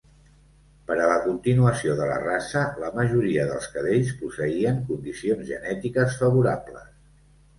Per 0.85 0.95
a 1.01 1.09
la 1.09 1.17
continuació 1.25 1.97
de 1.99 2.05
la 2.11 2.15
raça, 2.23 2.63
la 2.83 2.89
majoria 2.95 3.45
dels 3.51 3.69
cadells 3.75 4.13
posseïen 4.23 4.81
condicions 4.89 5.47
genètiques 5.53 6.17
favorables. 6.23 6.89